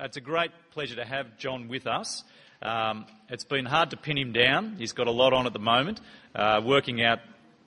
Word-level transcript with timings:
it's 0.00 0.16
a 0.16 0.20
great 0.20 0.50
pleasure 0.72 0.96
to 0.96 1.04
have 1.04 1.36
John 1.38 1.68
with 1.68 1.86
us. 1.86 2.24
Um, 2.62 3.06
it's 3.28 3.44
been 3.44 3.64
hard 3.64 3.90
to 3.90 3.96
pin 3.96 4.18
him 4.18 4.32
down. 4.32 4.76
He's 4.78 4.92
got 4.92 5.06
a 5.06 5.10
lot 5.12 5.32
on 5.32 5.46
at 5.46 5.52
the 5.52 5.58
moment, 5.58 6.00
uh, 6.34 6.60
working 6.64 7.02
out 7.02 7.20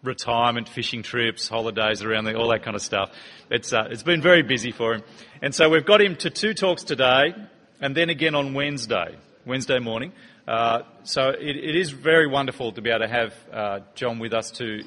retirement, 0.03 0.69
fishing 0.69 1.03
trips, 1.03 1.47
holidays 1.47 2.03
around 2.03 2.25
there, 2.25 2.35
all 2.35 2.49
that 2.49 2.63
kind 2.63 2.75
of 2.75 2.81
stuff. 2.81 3.11
It's, 3.49 3.73
uh, 3.73 3.87
it's 3.89 4.03
been 4.03 4.21
very 4.21 4.43
busy 4.43 4.71
for 4.71 4.93
him. 4.93 5.03
And 5.41 5.53
so 5.53 5.69
we've 5.69 5.85
got 5.85 6.01
him 6.01 6.15
to 6.17 6.29
two 6.29 6.53
talks 6.53 6.83
today 6.83 7.33
and 7.79 7.95
then 7.95 8.09
again 8.09 8.35
on 8.35 8.53
Wednesday, 8.53 9.15
Wednesday 9.45 9.79
morning. 9.79 10.11
Uh, 10.47 10.83
so 11.03 11.29
it, 11.29 11.55
it 11.55 11.75
is 11.75 11.91
very 11.91 12.27
wonderful 12.27 12.71
to 12.71 12.81
be 12.81 12.89
able 12.89 13.05
to 13.05 13.07
have 13.07 13.33
uh, 13.51 13.79
John 13.95 14.19
with 14.19 14.33
us 14.33 14.51
to 14.51 14.83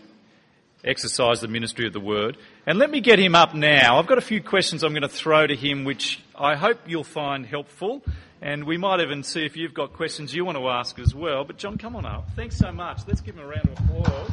exercise 0.85 1.41
the 1.41 1.49
ministry 1.49 1.87
of 1.87 1.93
the 1.93 2.01
word. 2.01 2.37
And 2.67 2.79
let 2.79 2.91
me 2.91 3.01
get 3.01 3.19
him 3.19 3.35
up 3.35 3.55
now. 3.55 3.99
I've 3.99 4.07
got 4.07 4.19
a 4.19 4.23
few 4.23 4.43
questions 4.43 4.83
I'm 4.83 4.93
going 4.93 5.03
to 5.03 5.09
throw 5.09 5.47
to 5.47 5.55
him, 5.55 5.85
which 5.85 6.21
I 6.35 6.57
hope 6.57 6.79
you'll 6.87 7.05
find 7.05 7.47
helpful. 7.47 8.03
And 8.43 8.65
we 8.65 8.79
might 8.79 9.01
even 9.01 9.23
see 9.23 9.45
if 9.45 9.57
you've 9.57 9.75
got 9.75 9.93
questions 9.93 10.35
you 10.35 10.45
want 10.47 10.57
to 10.57 10.69
ask 10.69 10.99
as 10.99 11.15
well. 11.15 11.45
But 11.45 11.59
John, 11.59 11.77
come 11.77 11.95
on 11.95 12.07
up. 12.07 12.31
Thanks 12.35 12.57
so 12.57 12.73
much. 12.73 13.01
Let's 13.07 13.21
give 13.21 13.35
him 13.35 13.43
a 13.43 13.47
round 13.47 13.69
of 13.69 13.79
applause. 13.81 14.31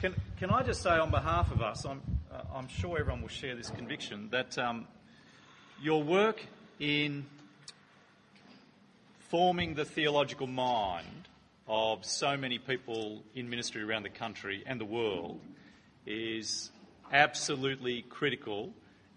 Can, 0.00 0.14
can 0.38 0.50
I 0.50 0.62
just 0.62 0.82
say 0.82 0.90
on 0.90 1.10
behalf 1.10 1.52
of 1.52 1.62
us, 1.62 1.86
I'm, 1.86 2.02
uh, 2.30 2.42
I'm 2.54 2.68
sure 2.68 2.98
everyone 2.98 3.22
will 3.22 3.28
share 3.28 3.54
this 3.54 3.70
conviction, 3.70 4.28
that 4.32 4.58
um, 4.58 4.88
your 5.80 6.02
work 6.02 6.44
in 6.80 7.24
forming 9.32 9.72
the 9.72 9.84
theological 9.86 10.46
mind 10.46 11.26
of 11.66 12.04
so 12.04 12.36
many 12.36 12.58
people 12.58 13.22
in 13.34 13.48
ministry 13.48 13.82
around 13.82 14.02
the 14.02 14.10
country 14.10 14.62
and 14.66 14.78
the 14.78 14.84
world 14.84 15.40
is 16.04 16.70
absolutely 17.14 18.02
critical 18.10 18.74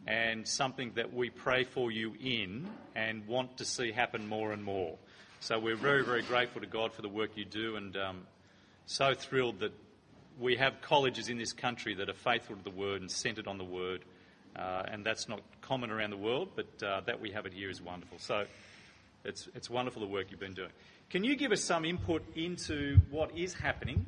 and 0.08 0.48
something 0.48 0.94
that 0.96 1.14
we 1.14 1.30
pray 1.30 1.66
for 1.66 1.92
you 1.92 2.16
in 2.24 2.66
and 2.96 3.28
want 3.28 3.58
to 3.58 3.66
see 3.66 3.92
happen 3.92 4.26
more 4.26 4.54
and 4.54 4.64
more. 4.64 4.96
So 5.42 5.60
we're 5.60 5.76
very, 5.76 6.06
very 6.06 6.22
grateful 6.22 6.62
to 6.62 6.68
God 6.68 6.94
for 6.94 7.02
the 7.02 7.10
work 7.10 7.32
you 7.36 7.44
do 7.44 7.76
and 7.76 7.98
um, 7.98 8.22
so 8.86 9.14
thrilled 9.14 9.60
that 9.60 9.74
we 10.40 10.56
have 10.56 10.80
colleges 10.82 11.28
in 11.28 11.38
this 11.38 11.52
country 11.52 11.94
that 11.96 12.08
are 12.08 12.14
faithful 12.14 12.56
to 12.56 12.64
the 12.64 12.70
Word 12.70 13.02
and 13.02 13.12
centred 13.12 13.48
on 13.48 13.58
the 13.58 13.66
Word. 13.66 14.06
Uh, 14.56 14.84
and 14.88 15.06
that's 15.06 15.28
not 15.28 15.42
common 15.60 15.92
around 15.92 16.12
the 16.12 16.18
world, 16.18 16.52
but 16.56 16.82
uh, 16.82 17.02
that 17.02 17.20
we 17.20 17.32
have 17.32 17.46
it 17.46 17.52
here 17.52 17.70
is 17.70 17.82
wonderful. 17.82 18.18
So 18.18 18.46
it's, 19.26 19.50
it's 19.56 19.70
wonderful 19.70 20.02
the 20.02 20.08
work 20.08 20.28
you've 20.32 20.40
been 20.40 20.54
doing. 20.54 20.72
Can 21.10 21.24
you 21.24 21.36
give 21.36 21.52
us 21.52 21.64
some 21.64 21.86
input 21.86 22.24
into 22.36 23.00
what 23.10 23.38
is 23.38 23.54
happening 23.54 24.06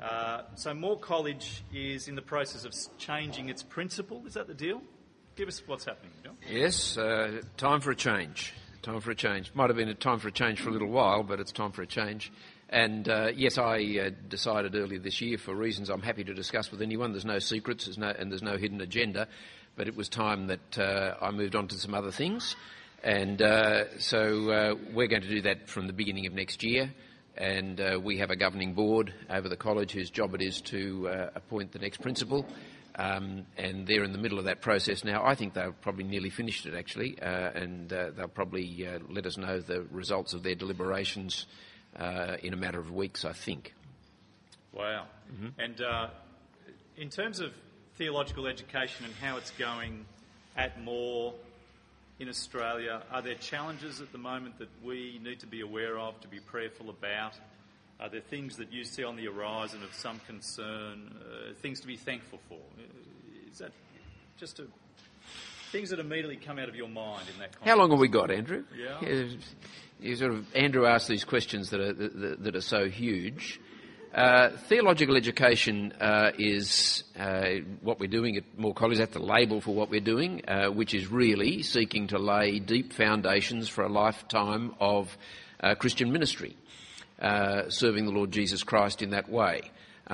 uh, 0.00 0.42
so 0.54 0.72
Moore 0.74 0.98
College 0.98 1.64
is 1.74 2.06
in 2.06 2.14
the 2.14 2.22
process 2.22 2.64
of 2.64 2.72
changing 2.98 3.48
its 3.48 3.62
principal. 3.62 4.22
Is 4.26 4.34
that 4.34 4.46
the 4.46 4.54
deal? 4.54 4.80
Give 5.34 5.48
us 5.48 5.62
what's 5.66 5.84
happening, 5.84 6.12
John. 6.24 6.36
Yes, 6.48 6.96
uh, 6.96 7.42
time 7.56 7.80
for 7.80 7.90
a 7.90 7.96
change. 7.96 8.52
Time 8.82 9.00
for 9.00 9.10
a 9.10 9.14
change. 9.14 9.52
Might 9.54 9.70
have 9.70 9.76
been 9.76 9.88
a 9.88 9.94
time 9.94 10.20
for 10.20 10.28
a 10.28 10.32
change 10.32 10.60
for 10.60 10.68
a 10.68 10.72
little 10.72 10.88
while, 10.88 11.24
but 11.24 11.40
it's 11.40 11.52
time 11.52 11.72
for 11.72 11.82
a 11.82 11.86
change. 11.86 12.32
And 12.68 13.08
uh, 13.08 13.32
yes, 13.34 13.58
I 13.58 13.80
uh, 13.98 14.10
decided 14.28 14.76
earlier 14.76 15.00
this 15.00 15.20
year, 15.20 15.36
for 15.36 15.54
reasons 15.54 15.88
I'm 15.90 16.02
happy 16.02 16.22
to 16.24 16.34
discuss 16.34 16.70
with 16.70 16.80
anyone. 16.80 17.12
There's 17.12 17.24
no 17.24 17.38
secrets, 17.40 17.86
there's 17.86 17.98
no, 17.98 18.08
and 18.08 18.30
there's 18.30 18.42
no 18.42 18.56
hidden 18.56 18.80
agenda. 18.80 19.26
But 19.74 19.88
it 19.88 19.96
was 19.96 20.08
time 20.08 20.46
that 20.46 20.78
uh, 20.78 21.14
I 21.20 21.30
moved 21.32 21.56
on 21.56 21.66
to 21.68 21.76
some 21.76 21.94
other 21.94 22.10
things, 22.12 22.54
and 23.02 23.40
uh, 23.40 23.98
so 23.98 24.76
we're 24.92 25.06
going 25.06 25.22
to 25.22 25.28
do 25.28 25.42
that 25.42 25.68
from 25.68 25.86
the 25.86 25.92
beginning 25.92 26.26
of 26.26 26.32
next 26.32 26.62
year 26.62 26.92
and 27.38 27.80
uh, 27.80 27.98
we 28.02 28.18
have 28.18 28.30
a 28.30 28.36
governing 28.36 28.74
board 28.74 29.14
over 29.30 29.48
the 29.48 29.56
college 29.56 29.92
whose 29.92 30.10
job 30.10 30.34
it 30.34 30.42
is 30.42 30.60
to 30.60 31.08
uh, 31.08 31.30
appoint 31.36 31.72
the 31.72 31.78
next 31.78 32.02
principal. 32.02 32.44
Um, 32.96 33.46
and 33.56 33.86
they're 33.86 34.02
in 34.02 34.10
the 34.10 34.18
middle 34.18 34.40
of 34.40 34.46
that 34.46 34.60
process 34.60 35.04
now. 35.04 35.24
I 35.24 35.36
think 35.36 35.54
they've 35.54 35.80
probably 35.82 36.02
nearly 36.02 36.30
finished 36.30 36.66
it 36.66 36.74
actually, 36.74 37.16
uh, 37.22 37.50
and 37.54 37.92
uh, 37.92 38.10
they'll 38.10 38.26
probably 38.26 38.88
uh, 38.88 38.98
let 39.08 39.24
us 39.24 39.38
know 39.38 39.60
the 39.60 39.82
results 39.92 40.34
of 40.34 40.42
their 40.42 40.56
deliberations 40.56 41.46
uh, 41.96 42.36
in 42.42 42.52
a 42.54 42.56
matter 42.56 42.80
of 42.80 42.90
weeks, 42.90 43.24
I 43.24 43.32
think. 43.32 43.72
Wow. 44.72 45.06
Mm-hmm. 45.32 45.60
And 45.60 46.10
in 46.96 47.08
terms 47.08 47.38
of 47.38 47.52
theological 47.94 48.48
education 48.48 49.04
and 49.04 49.14
how 49.22 49.36
it's 49.36 49.52
going 49.52 50.04
at 50.56 50.82
Moore 50.82 51.34
in 52.18 52.28
Australia? 52.28 53.02
Are 53.10 53.22
there 53.22 53.34
challenges 53.34 54.00
at 54.00 54.12
the 54.12 54.18
moment 54.18 54.58
that 54.58 54.68
we 54.82 55.20
need 55.22 55.40
to 55.40 55.46
be 55.46 55.60
aware 55.60 55.98
of, 55.98 56.20
to 56.20 56.28
be 56.28 56.40
prayerful 56.40 56.90
about? 56.90 57.34
Are 58.00 58.08
there 58.08 58.20
things 58.20 58.56
that 58.56 58.72
you 58.72 58.84
see 58.84 59.04
on 59.04 59.16
the 59.16 59.24
horizon 59.24 59.82
of 59.82 59.92
some 59.92 60.20
concern, 60.20 61.14
uh, 61.20 61.54
things 61.62 61.80
to 61.80 61.86
be 61.86 61.96
thankful 61.96 62.38
for? 62.48 62.58
Is 63.50 63.58
that 63.58 63.72
just 64.38 64.60
a, 64.60 64.66
things 65.72 65.90
that 65.90 65.98
immediately 65.98 66.36
come 66.36 66.58
out 66.58 66.68
of 66.68 66.76
your 66.76 66.88
mind 66.88 67.22
in 67.32 67.40
that 67.40 67.52
context? 67.52 67.68
How 67.68 67.76
long 67.76 67.90
have 67.90 67.98
we 67.98 68.08
got, 68.08 68.30
Andrew? 68.30 68.64
Yeah. 68.76 69.26
You 70.00 70.14
sort 70.14 70.32
of, 70.32 70.46
Andrew 70.54 70.86
asked 70.86 71.08
these 71.08 71.24
questions 71.24 71.70
that 71.70 71.80
are, 71.80 71.92
that, 71.92 72.42
that 72.44 72.56
are 72.56 72.60
so 72.60 72.88
huge. 72.88 73.60
Uh, 74.14 74.56
theological 74.68 75.16
education 75.16 75.92
uh, 76.00 76.30
is 76.38 77.04
uh, 77.18 77.56
what 77.82 78.00
we're 78.00 78.06
doing 78.06 78.36
at 78.38 78.44
Moore 78.58 78.72
College. 78.72 78.98
That's 78.98 79.12
the 79.12 79.22
label 79.22 79.60
for 79.60 79.74
what 79.74 79.90
we're 79.90 80.00
doing, 80.00 80.42
uh, 80.48 80.68
which 80.68 80.94
is 80.94 81.08
really 81.08 81.62
seeking 81.62 82.06
to 82.08 82.18
lay 82.18 82.58
deep 82.58 82.94
foundations 82.94 83.68
for 83.68 83.84
a 83.84 83.88
lifetime 83.88 84.74
of 84.80 85.16
uh, 85.60 85.74
Christian 85.74 86.10
ministry, 86.10 86.56
serving 87.68 88.06
the 88.06 88.12
Lord 88.12 88.30
Jesus 88.30 88.62
Christ 88.62 89.02
in 89.02 89.10
that 89.10 89.28
way. 89.28 89.60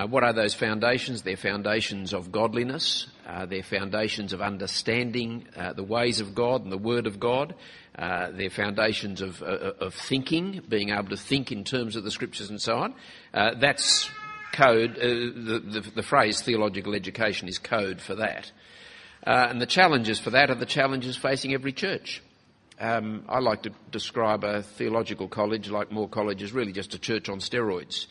What 0.08 0.24
are 0.24 0.32
those 0.32 0.54
foundations? 0.54 1.22
They're 1.22 1.36
foundations 1.36 2.12
of 2.12 2.32
godliness. 2.32 3.06
they're 3.46 3.62
foundations 3.62 4.32
of 4.32 4.40
understanding 4.40 5.46
the 5.76 5.84
ways 5.84 6.20
of 6.20 6.34
God 6.34 6.62
and 6.62 6.72
the 6.72 6.78
Word 6.78 7.06
of 7.06 7.20
God. 7.20 7.54
Uh, 7.96 8.32
their 8.32 8.50
foundations 8.50 9.20
of, 9.20 9.40
uh, 9.40 9.70
of, 9.78 9.94
thinking, 9.94 10.60
being 10.68 10.90
able 10.90 11.10
to 11.10 11.16
think 11.16 11.52
in 11.52 11.62
terms 11.62 11.94
of 11.94 12.02
the 12.02 12.10
scriptures 12.10 12.50
and 12.50 12.60
so 12.60 12.74
on. 12.74 12.92
Uh, 13.32 13.54
that's 13.60 14.10
code. 14.52 14.98
Uh, 14.98 15.02
the, 15.02 15.62
the, 15.64 15.90
the, 15.94 16.02
phrase 16.02 16.42
theological 16.42 16.92
education 16.92 17.46
is 17.46 17.60
code 17.60 18.00
for 18.00 18.16
that. 18.16 18.50
Uh, 19.24 19.46
and 19.48 19.60
the 19.60 19.66
challenges 19.66 20.18
for 20.18 20.30
that 20.30 20.50
are 20.50 20.56
the 20.56 20.66
challenges 20.66 21.16
facing 21.16 21.54
every 21.54 21.72
church. 21.72 22.20
Um, 22.80 23.26
I 23.28 23.38
like 23.38 23.62
to 23.62 23.70
describe 23.92 24.42
a 24.42 24.62
theological 24.62 25.28
college 25.28 25.70
like 25.70 25.92
Moore 25.92 26.08
College 26.08 26.42
as 26.42 26.52
really 26.52 26.72
just 26.72 26.94
a 26.94 26.98
church 26.98 27.28
on 27.28 27.38
steroids. 27.38 28.08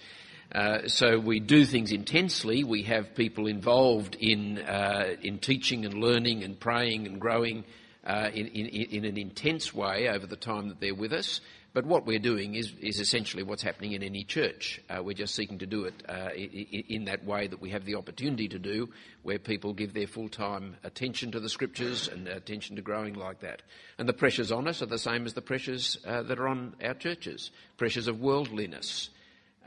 Uh, 0.53 0.87
so 0.87 1.17
we 1.17 1.39
do 1.39 1.65
things 1.65 1.91
intensely. 1.91 2.63
We 2.63 2.83
have 2.83 3.15
people 3.15 3.47
involved 3.47 4.15
in 4.19 4.59
uh, 4.59 5.15
in 5.21 5.39
teaching 5.39 5.83
and 5.85 5.95
learning 5.95 6.43
and 6.43 6.59
praying 6.59 7.07
and 7.07 7.19
growing 7.19 7.63
uh, 8.05 8.29
in, 8.33 8.47
in, 8.47 8.67
in, 8.67 9.05
an 9.05 9.17
intense 9.17 9.73
way 9.73 10.09
over 10.09 10.27
the 10.27 10.35
time 10.35 10.69
that 10.69 10.79
they're 10.79 10.93
with 10.93 11.13
us. 11.13 11.41
But 11.73 11.85
what 11.87 12.05
we're 12.05 12.19
doing 12.19 12.53
is, 12.53 12.71
is 12.81 12.99
essentially 12.99 13.41
what's 13.41 13.63
happening 13.63 13.93
in 13.93 14.03
any 14.03 14.23
church. 14.23 14.79
Uh, 14.89 15.01
we're 15.01 15.13
just 15.13 15.33
seeking 15.33 15.57
to 15.59 15.65
do 15.65 15.85
it 15.85 16.03
uh, 16.07 16.29
in, 16.35 16.83
in, 16.89 17.05
that 17.05 17.25
way 17.25 17.47
that 17.47 17.61
we 17.61 17.71
have 17.71 17.85
the 17.85 17.95
opportunity 17.95 18.47
to 18.49 18.59
do, 18.59 18.89
where 19.23 19.39
people 19.39 19.73
give 19.73 19.93
their 19.93 20.05
full 20.05 20.29
time 20.29 20.75
attention 20.83 21.31
to 21.31 21.39
the 21.39 21.49
scriptures 21.49 22.07
and 22.07 22.27
attention 22.27 22.75
to 22.75 22.83
growing 22.83 23.15
like 23.15 23.39
that. 23.39 23.63
And 23.97 24.07
the 24.07 24.13
pressures 24.13 24.51
on 24.51 24.67
us 24.67 24.83
are 24.83 24.87
the 24.87 24.99
same 24.99 25.25
as 25.25 25.33
the 25.33 25.41
pressures 25.41 25.97
that 26.03 26.37
are 26.37 26.47
on 26.47 26.75
our 26.83 26.93
churches 26.93 27.49
pressures 27.77 28.07
of 28.07 28.19
worldliness, 28.19 29.09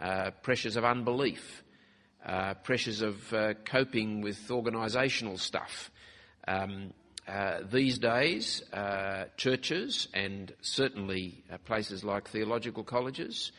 uh, 0.01 0.31
pressures 0.43 0.77
of 0.77 0.85
unbelief, 0.85 1.63
uh, 2.25 2.55
pressures 2.55 3.03
of 3.03 3.17
coping 3.65 4.21
with 4.21 4.39
organisational 4.49 5.39
stuff. 5.39 5.91
Um, 6.49 6.93
uh, 7.29 7.59
these 7.73 7.99
days, 7.99 8.63
uh, 8.73 9.25
churches 9.37 10.07
and 10.15 10.53
certainly 10.61 11.43
uh, 11.53 11.59
places 11.59 12.05
like 12.05 12.29
theological 12.29 12.85
colleges, 12.85 13.51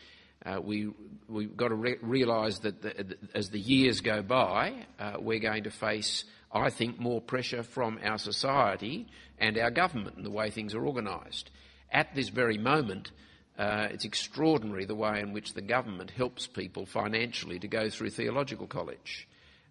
uh, 0.46 0.58
we, 0.58 0.90
we've 1.28 1.54
got 1.54 1.68
to 1.68 1.74
re- 1.74 1.98
realise 2.00 2.60
that 2.60 2.80
the, 2.80 3.18
as 3.34 3.50
the 3.50 3.58
years 3.58 4.00
go 4.00 4.22
by, 4.22 4.86
uh, 4.98 5.16
we're 5.18 5.38
going 5.38 5.64
to 5.64 5.70
face, 5.70 6.24
I 6.50 6.70
think, 6.70 6.98
more 6.98 7.20
pressure 7.20 7.62
from 7.62 7.98
our 8.02 8.16
society 8.16 9.06
and 9.38 9.58
our 9.58 9.70
government 9.70 10.16
and 10.16 10.24
the 10.24 10.30
way 10.30 10.48
things 10.48 10.74
are 10.74 10.86
organised. 10.86 11.50
At 11.92 12.14
this 12.14 12.30
very 12.30 12.56
moment, 12.56 13.12
it's 13.58 14.04
extraordinary 14.04 14.84
the 14.84 14.94
way 14.94 15.20
in 15.20 15.32
which 15.32 15.54
the 15.54 15.62
government 15.62 16.10
helps 16.10 16.46
people 16.46 16.86
financially 16.86 17.58
to 17.58 17.68
go 17.68 17.90
through 17.90 18.10
theological 18.10 18.66
college. 18.66 19.28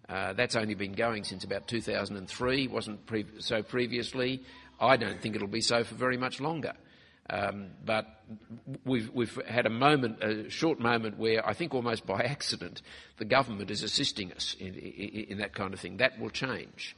Uh, 0.08 0.32
that's 0.32 0.56
only 0.56 0.74
been 0.74 0.92
going 0.92 1.22
since 1.24 1.44
about 1.44 1.68
2003, 1.68 2.68
wasn't 2.68 3.04
pre- 3.06 3.26
so 3.38 3.62
previously. 3.62 4.42
I 4.80 4.96
don't 4.96 5.20
think 5.20 5.36
it'll 5.36 5.48
be 5.48 5.60
so 5.60 5.84
for 5.84 5.94
very 5.94 6.16
much 6.16 6.40
longer. 6.40 6.72
Um, 7.30 7.72
but 7.84 8.06
we've, 8.86 9.10
we've, 9.12 9.38
had 9.46 9.66
a 9.66 9.70
moment, 9.70 10.22
a 10.22 10.48
short 10.48 10.80
moment 10.80 11.18
where 11.18 11.46
I 11.46 11.52
think 11.52 11.74
almost 11.74 12.06
by 12.06 12.20
accident 12.24 12.80
the 13.18 13.26
government 13.26 13.70
is 13.70 13.82
assisting 13.82 14.32
us 14.32 14.56
in, 14.58 14.74
in, 14.74 15.24
in 15.30 15.38
that 15.38 15.54
kind 15.54 15.74
of 15.74 15.80
thing. 15.80 15.98
That 15.98 16.18
will 16.18 16.30
change. 16.30 16.96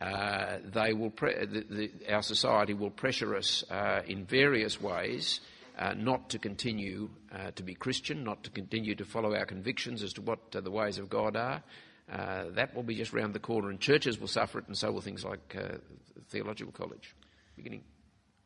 Uh, 0.00 0.58
they 0.64 0.92
will 0.92 1.10
pre- 1.10 1.46
the, 1.46 1.64
the, 1.70 2.12
our 2.12 2.22
society 2.22 2.74
will 2.74 2.90
pressure 2.90 3.36
us 3.36 3.64
uh, 3.70 4.02
in 4.06 4.24
various 4.24 4.80
ways 4.80 5.40
uh, 5.78 5.94
not 5.94 6.28
to 6.30 6.38
continue 6.38 7.08
uh, 7.32 7.50
to 7.52 7.62
be 7.62 7.74
Christian, 7.74 8.24
not 8.24 8.42
to 8.44 8.50
continue 8.50 8.94
to 8.96 9.04
follow 9.04 9.34
our 9.34 9.46
convictions 9.46 10.02
as 10.02 10.12
to 10.14 10.22
what 10.22 10.40
uh, 10.54 10.60
the 10.60 10.70
ways 10.70 10.98
of 10.98 11.08
God 11.08 11.36
are, 11.36 11.62
uh, 12.12 12.44
that 12.50 12.74
will 12.74 12.82
be 12.82 12.94
just 12.94 13.12
round 13.12 13.34
the 13.34 13.38
corner, 13.38 13.70
and 13.70 13.78
churches 13.78 14.18
will 14.18 14.28
suffer 14.28 14.58
it, 14.58 14.66
and 14.66 14.76
so 14.76 14.90
will 14.90 15.00
things 15.00 15.24
like 15.24 15.56
uh, 15.58 15.76
theological 16.28 16.72
college. 16.72 17.14
Beginning. 17.56 17.82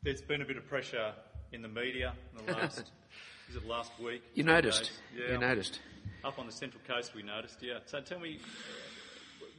There's 0.03 0.23
been 0.23 0.43
a 0.43 0.45
bit 0.45 0.57
of 0.57 0.67
pressure 0.67 1.13
in 1.53 1.63
the 1.63 1.69
media 1.69 2.13
in 2.39 2.47
the 2.47 2.53
last. 2.53 2.79
is 3.49 3.57
it 3.57 3.67
last 3.67 3.93
week? 4.03 4.23
You 4.35 4.43
noticed. 4.43 4.91
Yeah, 5.17 5.33
you 5.33 5.39
noticed. 5.39 5.81
Up 6.25 6.39
on 6.39 6.47
the 6.47 6.53
Central 6.53 6.83
Coast, 6.87 7.15
we 7.15 7.23
noticed. 7.23 7.59
Yeah. 7.63 7.79
So 7.87 8.01
tell 8.01 8.19
me, 8.19 8.41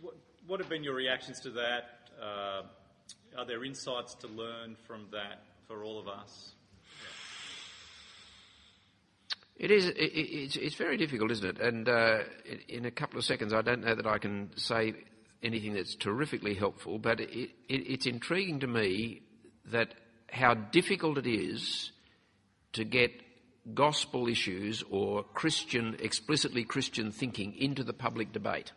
what, 0.02 0.16
what 0.48 0.60
have 0.60 0.69
been 0.69 0.84
your 0.84 0.96
reactions 0.96 1.40
to 1.42 1.52
that? 1.52 2.10
Uh, 2.22 2.64
are 3.38 3.46
there 3.46 3.64
insights 3.64 4.16
to 4.16 4.28
learn 4.28 4.76
from 4.86 5.06
that 5.12 5.44
for 5.68 5.84
all 5.84 6.00
of 6.00 6.08
us? 6.08 6.54
It 9.58 9.72
is. 9.72 9.88
It, 9.88 9.94
it's, 9.96 10.56
it's, 10.56 10.76
very 10.76 10.98
difficult, 10.98 11.32
isn't 11.32 11.58
it? 11.58 11.62
And 11.62 11.88
uh, 11.88 12.20
in 12.68 12.86
a 12.86 12.92
couple 12.92 13.20
of 13.20 13.26
seconds, 13.26 13.54
I 13.54 13.62
don't 13.62 13.84
know 13.84 13.96
that 13.96 14.08
I 14.08 14.18
can 14.18 14.52
say 14.56 14.96
anything 15.44 15.74
that's 15.74 15.96
terrifically 15.96 16.56
helpful, 16.56 16.98
but 16.98 17.20
it, 17.20 17.30
it, 17.30 17.52
it's 17.70 18.06
intriguing 18.06 18.62
to 18.62 18.68
me 18.68 19.22
that 19.66 19.94
how 20.32 20.54
difficult 20.54 21.18
it 21.18 21.28
is 21.28 21.92
to 22.74 22.84
get 22.84 23.12
gospel 23.74 24.28
issues 24.28 24.84
or 24.90 25.24
Christian, 25.24 25.96
explicitly 26.00 26.64
Christian 26.64 27.12
thinking 27.12 27.54
into 27.56 27.84
the 27.84 27.94
public 27.94 28.34
debate. 28.34 28.72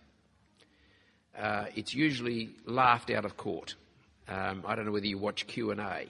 Uh, 1.37 1.67
it's 1.75 1.95
usually 1.95 2.51
laughed 2.67 3.11
out 3.11 3.25
of 3.25 3.37
court. 3.37 3.75
Um, 4.29 4.65
I 4.67 4.75
don't 4.75 4.87
know 4.87 4.93
whether 4.93 5.07
you 5.07 5.19
watch 5.19 5.47
Q 5.47 5.71
and 5.71 5.81
A. 5.81 6.07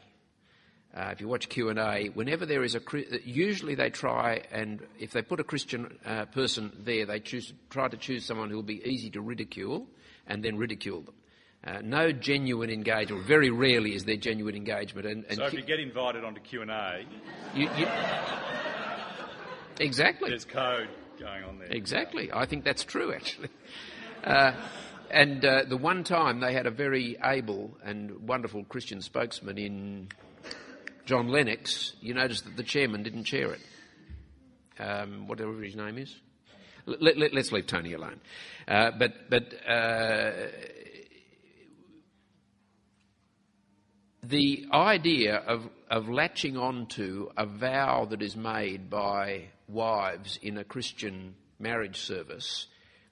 Uh, 0.96 1.10
if 1.12 1.20
you 1.20 1.28
watch 1.28 1.50
Q&A, 1.50 2.08
whenever 2.14 2.46
there 2.46 2.64
is 2.64 2.74
a, 2.74 2.80
usually 3.22 3.74
they 3.74 3.90
try 3.90 4.42
and 4.50 4.80
if 4.98 5.12
they 5.12 5.20
put 5.20 5.40
a 5.40 5.44
Christian 5.44 5.98
uh, 6.06 6.24
person 6.26 6.72
there, 6.84 7.04
they 7.04 7.20
choose, 7.20 7.52
try 7.68 7.86
to 7.86 7.98
choose 7.98 8.24
someone 8.24 8.48
who 8.48 8.56
will 8.56 8.62
be 8.62 8.82
easy 8.82 9.10
to 9.10 9.20
ridicule 9.20 9.86
and 10.26 10.42
then 10.42 10.56
ridicule 10.56 11.02
them. 11.02 11.14
Uh, 11.62 11.80
no 11.82 12.12
genuine 12.12 12.70
engagement. 12.70 13.26
Very 13.26 13.50
rarely 13.50 13.94
is 13.94 14.04
there 14.04 14.16
genuine 14.16 14.54
engagement. 14.54 15.06
And, 15.06 15.26
and 15.28 15.36
so 15.36 15.46
if 15.46 15.52
you 15.52 15.62
get 15.62 15.80
invited 15.80 16.24
onto 16.24 16.40
Q 16.40 16.62
and 16.62 16.70
A, 16.70 17.04
exactly. 19.78 20.30
There's 20.30 20.46
code 20.46 20.88
going 21.18 21.44
on 21.44 21.58
there. 21.58 21.68
Exactly. 21.68 22.30
I 22.32 22.46
think 22.46 22.64
that's 22.64 22.84
true, 22.84 23.12
actually. 23.12 23.50
Uh, 24.24 24.52
and 25.08 25.44
uh, 25.44 25.62
the 25.68 25.76
one 25.76 26.02
time 26.02 26.40
they 26.40 26.52
had 26.52 26.66
a 26.66 26.70
very 26.70 27.16
able 27.22 27.70
and 27.84 28.26
wonderful 28.26 28.64
Christian 28.64 29.00
spokesman 29.00 29.56
in 29.56 30.08
John 31.06 31.28
Lennox, 31.28 31.94
you 32.00 32.14
notice 32.14 32.40
that 32.42 32.56
the 32.56 32.64
chairman 32.64 33.04
didn't 33.04 33.24
chair 33.24 33.52
it. 33.52 33.60
Um, 34.78 35.28
whatever 35.28 35.62
his 35.62 35.76
name 35.76 35.98
is. 35.98 36.14
Let, 36.84 37.16
us 37.16 37.32
let, 37.32 37.52
leave 37.52 37.66
Tony 37.66 37.94
alone. 37.94 38.20
Uh, 38.68 38.90
but 38.98 39.30
but 39.30 39.54
uh, 39.66 40.32
the 44.22 44.66
idea 44.72 45.36
of, 45.36 45.68
of 45.88 46.08
latching 46.08 46.56
on 46.56 46.86
to 46.86 47.30
a 47.36 47.46
vow 47.46 48.06
that 48.10 48.20
is 48.20 48.36
made 48.36 48.90
by 48.90 49.46
wives 49.68 50.38
in 50.42 50.58
a 50.58 50.64
Christian 50.64 51.36
marriage 51.58 52.00
service 52.00 52.66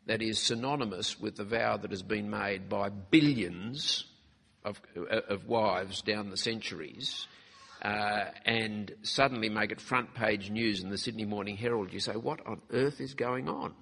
that 0.07 0.21
is 0.21 0.39
synonymous 0.39 1.19
with 1.19 1.37
the 1.37 1.45
vow 1.45 1.77
that 1.77 1.91
has 1.91 2.03
been 2.03 2.29
made 2.29 2.69
by 2.69 2.89
billions 2.89 4.05
of, 4.65 4.81
of 5.29 5.47
wives 5.47 6.03
down 6.03 6.31
the 6.31 6.37
centuries 6.37 7.27
uh, 7.85 8.31
and 8.47 8.93
suddenly 9.03 9.51
make 9.51 9.71
it 9.71 9.81
front 9.81 10.15
page 10.15 10.51
news 10.51 10.83
in 10.83 10.89
the 10.89 10.97
Sydney 10.97 11.27
Morning 11.27 11.57
Herald, 11.57 11.93
you 11.93 12.01
say, 12.01 12.15
what 12.15 12.45
on 12.47 12.63
earth 12.73 12.99
is 12.99 13.13
going 13.13 13.47
on? 13.49 13.75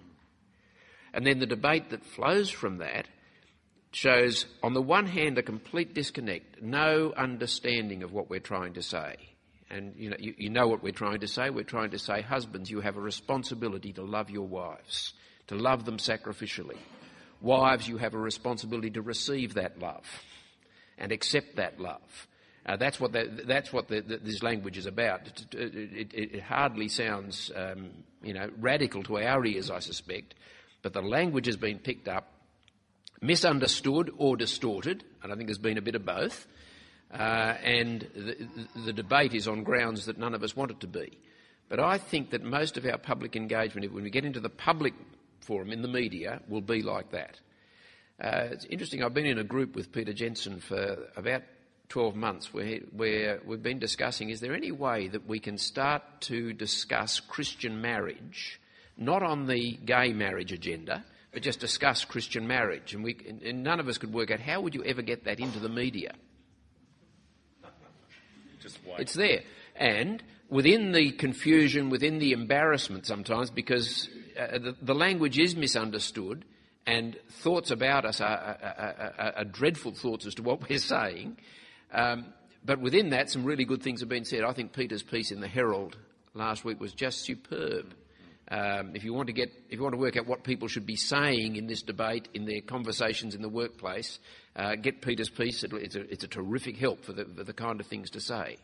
And 1.15 1.25
then 1.25 1.39
the 1.39 1.47
debate 1.47 1.91
that 1.91 2.05
flows 2.05 2.51
from 2.51 2.79
that 2.79 3.07
shows, 3.93 4.47
on 4.63 4.75
the 4.75 4.83
one 4.83 5.07
hand, 5.07 5.39
a 5.39 5.43
complete 5.43 5.95
disconnect, 5.95 6.61
no 6.61 7.13
understanding 7.17 8.03
of 8.03 8.13
what 8.13 8.29
we're 8.29 8.41
trying 8.41 8.75
to 8.75 8.83
say. 8.83 9.15
And 9.71 9.95
you 9.97 10.11
know, 10.11 10.17
you, 10.19 10.35
you 10.37 10.51
know 10.51 10.67
what 10.67 10.83
we're 10.83 10.93
trying 10.93 11.21
to 11.21 11.29
say. 11.29 11.51
We're 11.51 11.63
trying 11.63 11.91
to 11.91 11.99
say, 11.99 12.23
husbands, 12.23 12.71
you 12.71 12.81
have 12.81 12.97
a 12.97 13.01
responsibility 13.01 13.93
to 13.93 14.03
love 14.03 14.31
your 14.31 14.47
wives, 14.47 15.13
to 15.47 15.55
love 15.55 15.85
them 15.85 15.99
sacrificially. 15.99 16.79
Wives, 17.41 17.87
you 17.87 17.99
have 17.99 18.15
a 18.15 18.19
responsibility 18.19 18.91
to 18.91 19.03
receive 19.03 19.55
that 19.55 19.79
love 19.79 20.05
and 20.99 21.13
accept 21.13 21.57
that 21.57 21.79
love. 21.79 22.27
Uh, 22.65 22.77
that's 22.77 23.01
what, 23.01 23.13
the, 23.13 23.43
that's 23.45 23.73
what 23.73 23.89
the, 23.89 24.01
the, 24.01 24.19
this 24.19 24.43
language 24.43 24.79
is 24.79 24.87
about. 24.87 25.27
It, 25.53 26.15
it, 26.15 26.35
it 26.35 26.43
hardly 26.43 26.89
sounds, 26.89 27.51
um, 27.57 27.91
you 28.23 28.35
know, 28.35 28.49
radical 28.59 29.03
to 29.05 29.19
our 29.19 29.45
ears, 29.45 29.69
I 29.69 29.81
suspect, 29.81 30.35
but 30.83 30.93
the 30.93 31.03
language 31.03 31.47
has 31.47 31.57
been 31.57 31.79
picked 31.79 32.07
up, 32.07 32.29
misunderstood 33.21 34.13
or 34.17 34.37
distorted, 34.37 35.03
and 35.23 35.33
I 35.33 35.37
think 35.37 35.49
there's 35.49 35.59
been 35.59 35.79
a 35.79 35.83
bit 35.83 35.97
of 35.97 36.05
both. 36.05 36.47
Uh, 37.13 37.57
and 37.63 38.09
the, 38.15 38.49
the 38.87 38.93
debate 38.93 39.35
is 39.35 39.47
on 39.47 39.65
grounds 39.65 40.07
that 40.07 40.17
none 40.17 40.35
of 40.35 40.43
us 40.43 40.57
want 40.57 40.71
it 40.71 40.81
to 40.81 40.87
be. 40.87 41.19
But 41.69 41.81
I 41.81 41.99
think 41.99 42.31
that 42.31 42.43
most 42.43 42.77
of 42.77 42.87
our 42.87 42.99
public 42.99 43.35
engagement, 43.35 43.93
when 43.93 44.05
we 44.05 44.11
get 44.11 44.25
into 44.25 44.41
the 44.41 44.49
public 44.49 44.95
forum 45.41 45.73
in 45.73 45.83
the 45.83 45.89
media, 45.89 46.41
will 46.49 46.61
be 46.61 46.83
like 46.83 47.11
that. 47.11 47.41
Uh, 48.23 48.49
it's 48.53 48.65
interesting. 48.67 49.03
I've 49.03 49.15
been 49.15 49.27
in 49.27 49.39
a 49.39 49.45
group 49.45 49.75
with 49.75 49.93
Peter 49.93 50.13
Jensen 50.13 50.61
for 50.61 51.09
about 51.17 51.43
12 51.93 52.17
months 52.17 52.55
where, 52.55 52.79
where 52.97 53.39
we've 53.45 53.63
been 53.63 53.79
discussing 53.79 54.31
is 54.31 54.41
there 54.41 54.55
any 54.55 54.73
way 54.73 55.09
that 55.09 55.29
we 55.29 55.39
can 55.39 55.59
start 55.59 56.03
to 56.21 56.55
discuss 56.55 57.21
Christian 57.21 57.83
marriage, 57.83 58.59
not 58.97 59.23
on 59.23 59.47
the 59.47 59.73
gay 59.85 60.15
marriage 60.15 60.53
agenda, 60.53 61.05
but 61.35 61.43
just 61.43 61.61
discuss 61.61 62.07
Christian 62.07 62.47
marriage? 62.49 62.95
And, 62.95 63.05
we, 63.05 63.19
and 63.45 63.63
none 63.63 63.79
of 63.79 63.89
us 63.89 63.99
could 63.99 64.11
work 64.11 64.31
out 64.31 64.41
how 64.41 64.63
would 64.63 64.75
you 64.75 64.83
ever 64.85 65.03
get 65.03 65.25
that 65.25 65.39
into 65.39 65.59
the 65.59 65.69
media? 65.69 66.15
It's 68.97 69.13
there. 69.13 69.43
And 69.77 70.23
within 70.49 70.93
the 70.93 71.13
confusion, 71.13 71.91
within 71.91 72.21
the 72.21 72.33
embarrassment 72.33 73.05
sometimes, 73.05 73.51
because 73.51 74.09
uh, 74.41 74.57
the, 74.57 74.77
the, 74.81 74.95
language 74.95 75.39
is 75.39 75.55
misunderstood 75.55 76.47
and 76.87 77.19
thoughts 77.29 77.71
about 77.71 78.07
us 78.07 78.23
are, 78.23 78.29
are, 78.29 79.15
are, 79.19 79.33
are, 79.37 79.45
dreadful 79.45 79.93
thoughts 79.93 80.25
as 80.25 80.35
to 80.37 80.43
what 80.43 80.67
we're 80.67 80.79
saying, 80.79 81.37
um, 81.93 82.27
but 82.65 82.81
within 82.81 83.11
that, 83.11 83.31
some 83.31 83.45
really 83.45 83.65
good 83.65 83.83
things 83.83 84.01
have 84.01 84.09
been 84.09 84.25
said. 84.25 84.45
I 84.45 84.53
think 84.53 84.73
Peter's 84.73 85.03
piece 85.03 85.31
in 85.31 85.41
the 85.41 85.49
Herald 85.49 85.97
last 86.35 86.65
week 86.65 86.81
was 86.81 86.93
just 86.93 87.21
superb. 87.21 87.95
Um, 88.49 88.95
if 88.95 89.05
you 89.05 89.15
want 89.15 89.29
to 89.29 89.33
get, 89.33 89.51
if 89.69 89.79
you 89.79 89.83
want 89.83 89.95
to 89.95 90.01
work 90.01 90.17
out 90.17 90.27
what 90.27 90.45
people 90.45 90.69
should 90.69 90.87
be 90.87 90.97
saying 90.97 91.57
in 91.57 91.67
this 91.67 91.83
debate, 91.83 92.29
in 92.35 92.45
their 92.45 92.61
conversations 92.61 93.35
in 93.35 93.43
the 93.43 93.49
workplace, 93.49 94.19
uh, 94.57 94.75
get 94.75 95.01
Peter's 95.01 95.31
piece. 95.31 95.65
It's 95.65 95.95
a, 95.95 96.01
it's 96.01 96.25
a 96.25 96.29
terrific 96.29 96.77
help 96.77 97.05
for 97.05 97.13
the, 97.13 97.25
for 97.25 97.45
the 97.45 97.53
kind 97.53 97.81
of 97.81 97.87
things 97.87 98.11
to 98.11 98.21
say. 98.21 98.59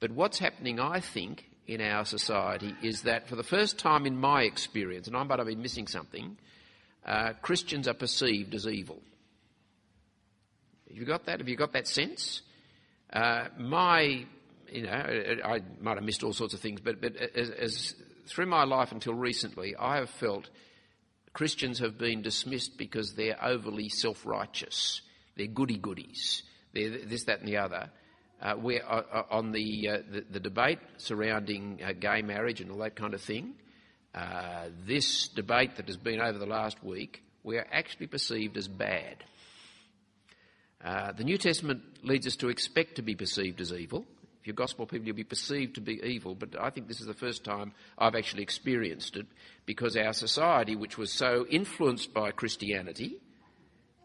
But 0.00 0.10
what's 0.12 0.38
happening, 0.38 0.80
I 0.80 1.00
think, 1.00 1.44
in 1.66 1.80
our 1.80 2.04
society 2.04 2.74
is 2.82 3.02
that 3.02 3.28
for 3.28 3.36
the 3.36 3.44
first 3.44 3.78
time 3.78 4.06
in 4.06 4.16
my 4.16 4.42
experience, 4.42 5.06
and 5.06 5.16
I 5.16 5.22
might 5.22 5.38
have 5.38 5.46
been 5.46 5.62
missing 5.62 5.86
something, 5.86 6.36
uh, 7.06 7.34
Christians 7.40 7.86
are 7.86 7.94
perceived 7.94 8.54
as 8.54 8.66
evil. 8.66 9.00
Have 10.88 10.96
you 10.96 11.04
got 11.04 11.26
that? 11.26 11.38
Have 11.38 11.48
you 11.48 11.56
got 11.56 11.72
that 11.74 11.86
sense? 11.86 12.42
Uh, 13.12 13.48
my, 13.58 14.24
you 14.70 14.82
know, 14.82 14.90
I 15.44 15.60
might 15.80 15.96
have 15.96 16.04
missed 16.04 16.22
all 16.22 16.32
sorts 16.32 16.54
of 16.54 16.60
things, 16.60 16.80
but, 16.80 17.00
but 17.00 17.16
as, 17.16 17.50
as 17.50 17.94
through 18.26 18.46
my 18.46 18.64
life 18.64 18.92
until 18.92 19.14
recently, 19.14 19.74
I 19.76 19.96
have 19.96 20.10
felt 20.10 20.48
Christians 21.32 21.78
have 21.80 21.98
been 21.98 22.22
dismissed 22.22 22.76
because 22.78 23.14
they're 23.14 23.42
overly 23.42 23.88
self 23.88 24.24
righteous. 24.26 25.02
They're 25.36 25.46
goody 25.46 25.78
goodies. 25.78 26.42
They're 26.72 26.98
this, 27.04 27.24
that, 27.24 27.40
and 27.40 27.48
the 27.48 27.56
other. 27.56 27.90
Uh, 28.40 28.54
we're 28.56 28.82
uh, 28.82 29.02
uh, 29.12 29.22
on 29.30 29.52
the, 29.52 29.88
uh, 29.88 29.98
the, 30.10 30.24
the, 30.30 30.40
debate 30.40 30.78
surrounding 30.96 31.80
uh, 31.84 31.92
gay 31.92 32.22
marriage 32.22 32.62
and 32.62 32.70
all 32.70 32.78
that 32.78 32.96
kind 32.96 33.12
of 33.12 33.20
thing. 33.20 33.52
This 34.86 35.28
debate 35.28 35.76
that 35.76 35.86
has 35.86 35.98
been 35.98 36.20
over 36.20 36.38
the 36.38 36.46
last 36.46 36.82
week, 36.82 37.22
we 37.42 37.58
are 37.58 37.66
actually 37.70 38.06
perceived 38.06 38.56
as 38.56 38.66
bad. 38.66 39.16
Uh, 40.84 41.12
the 41.12 41.24
New 41.24 41.36
Testament 41.36 41.82
leads 42.02 42.26
us 42.26 42.36
to 42.36 42.48
expect 42.48 42.96
to 42.96 43.02
be 43.02 43.14
perceived 43.14 43.60
as 43.60 43.72
evil. 43.72 44.06
If 44.40 44.46
you're 44.46 44.54
gospel 44.54 44.86
people, 44.86 45.06
you'll 45.06 45.16
be 45.16 45.24
perceived 45.24 45.74
to 45.74 45.82
be 45.82 46.00
evil. 46.02 46.34
But 46.34 46.58
I 46.58 46.70
think 46.70 46.88
this 46.88 47.00
is 47.00 47.06
the 47.06 47.14
first 47.14 47.44
time 47.44 47.72
I've 47.98 48.14
actually 48.14 48.42
experienced 48.42 49.16
it 49.16 49.26
because 49.66 49.96
our 49.96 50.14
society, 50.14 50.76
which 50.76 50.96
was 50.96 51.12
so 51.12 51.44
influenced 51.50 52.14
by 52.14 52.30
Christianity 52.30 53.18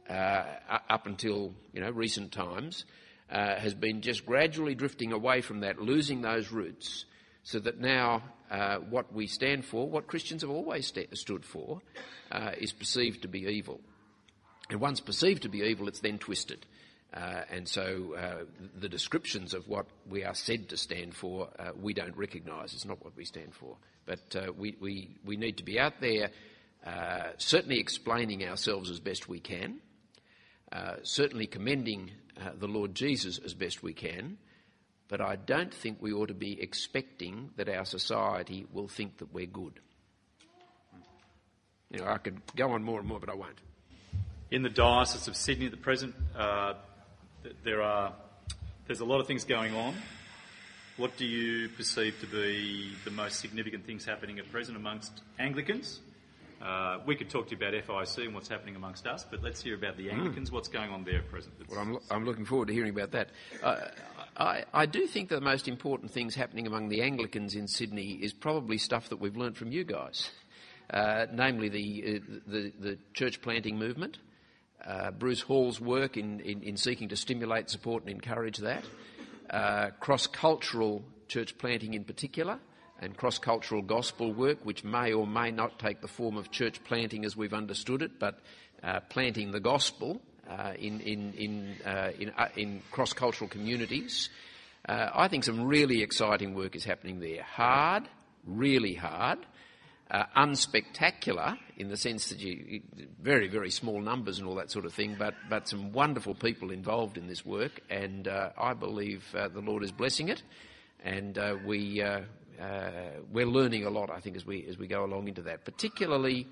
uh, 0.09 0.43
up 0.89 1.05
until 1.05 1.53
you 1.71 1.79
know 1.79 1.89
recent 1.89 2.33
times, 2.33 2.83
uh, 3.31 3.55
has 3.55 3.73
been 3.73 4.01
just 4.01 4.25
gradually 4.25 4.75
drifting 4.75 5.13
away 5.13 5.39
from 5.39 5.61
that, 5.61 5.81
losing 5.81 6.21
those 6.21 6.51
roots, 6.51 7.05
so 7.43 7.59
that 7.59 7.79
now 7.79 8.21
uh, 8.51 8.77
what 8.77 9.13
we 9.13 9.27
stand 9.27 9.63
for, 9.63 9.87
what 9.89 10.07
Christians 10.07 10.41
have 10.41 10.51
always 10.51 10.87
st- 10.87 11.17
stood 11.17 11.45
for, 11.45 11.79
uh, 12.31 12.51
is 12.57 12.73
perceived 12.73 13.21
to 13.21 13.29
be 13.29 13.45
evil. 13.45 13.79
And 14.69 14.79
once 14.79 14.99
perceived 14.99 15.43
to 15.43 15.49
be 15.49 15.59
evil, 15.59 15.87
it's 15.87 15.99
then 15.99 16.17
twisted. 16.17 16.65
Uh, 17.13 17.41
and 17.49 17.67
so 17.67 18.15
uh, 18.15 18.43
the 18.77 18.89
descriptions 18.89 19.53
of 19.53 19.67
what 19.67 19.85
we 20.09 20.23
are 20.23 20.33
said 20.33 20.69
to 20.69 20.77
stand 20.77 21.15
for, 21.15 21.49
uh, 21.59 21.71
we 21.79 21.93
don't 21.93 22.15
recognise. 22.17 22.73
It's 22.73 22.85
not 22.85 23.03
what 23.03 23.15
we 23.15 23.25
stand 23.25 23.53
for. 23.53 23.77
But 24.05 24.35
uh, 24.35 24.51
we, 24.51 24.75
we, 24.81 25.15
we 25.23 25.37
need 25.37 25.57
to 25.57 25.63
be 25.63 25.79
out 25.79 26.01
there 26.01 26.31
uh, 26.85 27.31
certainly 27.37 27.79
explaining 27.79 28.43
ourselves 28.43 28.89
as 28.89 28.99
best 28.99 29.29
we 29.29 29.39
can, 29.39 29.79
uh, 30.71 30.95
certainly 31.03 31.47
commending 31.47 32.11
the 32.59 32.67
Lord 32.67 32.93
Jesus 32.93 33.37
as 33.37 33.53
best 33.53 33.81
we 33.81 33.93
can, 33.93 34.37
but 35.07 35.21
I 35.21 35.35
don't 35.35 35.73
think 35.73 36.01
we 36.01 36.11
ought 36.13 36.27
to 36.27 36.33
be 36.33 36.61
expecting 36.61 37.51
that 37.57 37.69
our 37.69 37.85
society 37.85 38.65
will 38.73 38.87
think 38.87 39.19
that 39.19 39.33
we're 39.33 39.45
good. 39.45 39.79
You 41.91 41.99
know, 41.99 42.07
I 42.07 42.17
could 42.17 42.41
go 42.55 42.71
on 42.71 42.83
more 42.83 42.99
and 42.99 43.07
more, 43.07 43.19
but 43.19 43.29
I 43.29 43.35
won't. 43.35 43.59
In 44.55 44.61
the 44.61 44.69
Diocese 44.69 45.27
of 45.27 45.35
Sydney 45.35 45.65
at 45.65 45.71
the 45.71 45.77
present, 45.77 46.15
uh, 46.33 46.75
there 47.65 47.81
are 47.81 48.13
there's 48.87 49.01
a 49.01 49.05
lot 49.05 49.19
of 49.19 49.27
things 49.27 49.43
going 49.43 49.75
on. 49.75 49.93
What 50.95 51.17
do 51.17 51.25
you 51.25 51.67
perceive 51.67 52.17
to 52.21 52.25
be 52.25 52.93
the 53.03 53.11
most 53.11 53.41
significant 53.41 53.85
things 53.85 54.05
happening 54.05 54.39
at 54.39 54.49
present 54.53 54.77
amongst 54.77 55.11
Anglicans? 55.39 55.99
Uh, 56.61 56.99
we 57.05 57.17
could 57.17 57.29
talk 57.29 57.49
to 57.49 57.51
you 57.51 57.57
about 57.57 57.73
FIC 57.73 58.27
and 58.27 58.33
what's 58.33 58.47
happening 58.47 58.77
amongst 58.77 59.05
us, 59.07 59.25
but 59.29 59.43
let's 59.43 59.61
hear 59.61 59.75
about 59.75 59.97
the 59.97 60.07
hmm. 60.07 60.19
Anglicans. 60.21 60.49
Mm. 60.49 60.53
What's 60.53 60.69
going 60.69 60.89
on 60.89 61.03
there 61.03 61.17
at 61.17 61.29
present? 61.29 61.53
Well, 61.69 61.79
I'm, 61.81 61.97
I'm, 62.09 62.23
looking 62.23 62.45
forward 62.45 62.69
to 62.69 62.73
hearing 62.73 62.91
about 62.91 63.11
that. 63.11 63.31
Uh, 63.61 63.87
I, 64.37 64.63
I, 64.73 64.85
do 64.85 65.05
think 65.05 65.27
that 65.29 65.35
the 65.35 65.41
most 65.41 65.67
important 65.67 66.11
things 66.11 66.33
happening 66.33 66.65
among 66.65 66.87
the 66.87 67.01
Anglicans 67.01 67.55
in 67.55 67.67
Sydney 67.67 68.11
is 68.21 68.31
probably 68.31 68.77
stuff 68.77 69.09
that 69.09 69.17
we've 69.17 69.35
learnt 69.35 69.57
from 69.57 69.73
you 69.73 69.83
guys, 69.83 70.31
uh, 70.91 71.25
namely 71.29 71.67
the, 71.67 72.03
uh, 72.05 72.39
the, 72.47 72.71
the, 72.79 72.97
church 73.13 73.41
planting 73.41 73.77
movement, 73.77 74.17
uh, 74.85 75.11
Bruce 75.11 75.41
Hall's 75.41 75.79
work 75.81 76.17
in, 76.17 76.39
in, 76.41 76.61
in, 76.61 76.77
seeking 76.77 77.09
to 77.09 77.15
stimulate, 77.15 77.69
support, 77.69 78.03
and 78.03 78.11
encourage 78.11 78.57
that, 78.57 78.83
uh, 79.49 79.89
cross 79.99 80.27
cultural 80.27 81.03
church 81.27 81.57
planting 81.57 81.93
in 81.93 82.03
particular 82.03 82.59
and 82.99 83.17
cross 83.17 83.39
cultural 83.39 83.81
gospel 83.81 84.31
work, 84.31 84.59
which 84.63 84.83
may 84.83 85.11
or 85.11 85.27
may 85.27 85.51
not 85.51 85.79
take 85.79 86.01
the 86.01 86.07
form 86.07 86.37
of 86.37 86.51
church 86.51 86.83
planting 86.83 87.25
as 87.25 87.35
we've 87.35 87.53
understood 87.53 88.01
it, 88.01 88.19
but 88.19 88.39
uh, 88.83 88.99
planting 89.09 89.51
the 89.51 89.59
gospel 89.59 90.21
uh, 90.49 90.73
in, 90.77 91.01
in, 91.01 91.75
uh, 91.85 92.11
in, 92.19 92.29
uh, 92.37 92.47
cross 92.91 93.13
cultural 93.13 93.49
communities. 93.49 94.29
I 94.87 95.27
think 95.27 95.43
some 95.43 95.65
really 95.65 96.03
exciting 96.03 96.53
work 96.53 96.75
is 96.75 96.83
happening 96.83 97.19
there. 97.19 97.41
Hard, 97.41 98.03
really 98.45 98.93
hard, 98.93 99.39
uh, 100.11 100.25
unspectacular 100.35 101.57
in 101.77 101.89
the 101.89 101.97
sense 101.97 102.29
that 102.29 102.39
you 102.39 102.81
very 103.21 103.47
very 103.47 103.71
small 103.71 103.99
numbers 103.99 104.39
and 104.39 104.47
all 104.47 104.55
that 104.55 104.71
sort 104.71 104.85
of 104.85 104.93
thing, 104.93 105.15
but 105.17 105.33
but 105.49 105.67
some 105.67 105.91
wonderful 105.91 106.35
people 106.35 106.71
involved 106.71 107.17
in 107.17 107.27
this 107.27 107.45
work, 107.45 107.81
and 107.89 108.27
uh, 108.27 108.49
I 108.57 108.73
believe 108.73 109.23
uh, 109.35 109.47
the 109.47 109.61
Lord 109.61 109.83
is 109.83 109.91
blessing 109.91 110.29
it, 110.29 110.43
and 111.03 111.37
we 111.65 112.01
uh, 112.01 112.21
we're 113.31 113.47
learning 113.47 113.85
a 113.85 113.89
lot, 113.89 114.09
I 114.09 114.19
think, 114.19 114.35
as 114.35 114.45
we 114.45 114.65
as 114.67 114.77
we 114.77 114.87
go 114.87 115.03
along 115.03 115.27
into 115.27 115.41
that, 115.43 115.65
particularly 115.65 116.47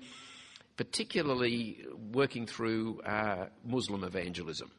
particularly 0.76 1.84
working 2.12 2.46
through 2.46 3.00
uh, 3.02 3.46
Muslim 3.64 4.04
evangelism. 4.04 4.70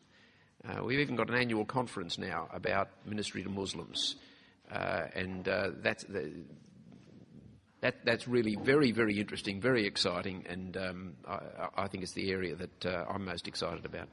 Uh, 0.67 0.83
we've 0.83 0.99
even 0.99 1.15
got 1.15 1.29
an 1.29 1.35
annual 1.35 1.65
conference 1.65 2.17
now 2.17 2.47
about 2.51 2.89
ministry 3.05 3.43
to 3.43 3.49
Muslims, 3.49 4.15
uh, 4.71 5.03
and 5.13 5.47
uh, 5.47 5.69
that's 5.81 6.03
the, 6.05 6.31
that, 7.85 8.03
that's 8.03 8.27
really 8.27 8.55
very, 8.55 8.91
very 8.91 9.19
interesting, 9.19 9.61
very 9.61 9.85
exciting, 9.85 10.43
and 10.49 10.75
um, 10.75 11.13
I, 11.27 11.83
I, 11.83 11.87
think 11.87 12.01
it's 12.01 12.13
the 12.13 12.31
area 12.31 12.55
that 12.55 12.85
uh, 12.85 13.05
I'm 13.07 13.25
most 13.25 13.47
excited 13.47 13.85
about. 13.85 14.09